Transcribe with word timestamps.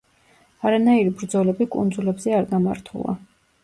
არანაირი 0.69 1.13
ბრძოლები 1.21 1.69
კუნძულებზე 1.79 2.37
არ 2.43 2.53
გამართულა. 2.57 3.21